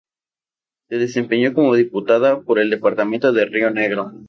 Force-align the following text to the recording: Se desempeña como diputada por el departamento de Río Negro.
Se 0.89 0.95
desempeña 0.97 1.53
como 1.53 1.75
diputada 1.75 2.41
por 2.41 2.57
el 2.57 2.71
departamento 2.71 3.31
de 3.31 3.45
Río 3.45 3.69
Negro. 3.69 4.11